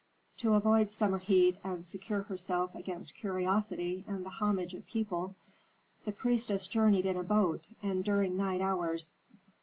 [0.37, 5.35] To avoid summer heat and secure herself against curiosity and the homage of people,
[6.05, 9.15] the priestess journeyed in a boat and during night hours.